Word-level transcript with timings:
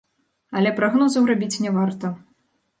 Але 0.59 0.71
прагнозаў 0.79 1.29
рабіць 1.33 1.53
не 1.67 1.77
варта. 1.79 2.15